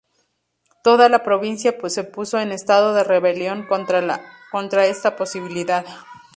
[0.83, 5.85] Toda la provincia se puso en estado de rebelión contra esta posibilidad.